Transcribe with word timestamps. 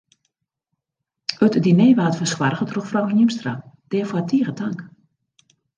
It 1.47 1.53
diner 1.67 1.91
waard 1.99 2.17
fersoarge 2.19 2.65
troch 2.69 2.87
frou 2.89 3.05
Hiemstra, 3.13 3.53
dêrfoar 3.91 4.25
tige 4.29 4.53
tank. 4.59 4.79